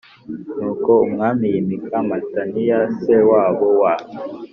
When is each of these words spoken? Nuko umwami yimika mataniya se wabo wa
Nuko 0.57 0.91
umwami 1.05 1.43
yimika 1.53 1.97
mataniya 2.09 2.79
se 3.03 3.15
wabo 3.29 3.67
wa 3.81 3.93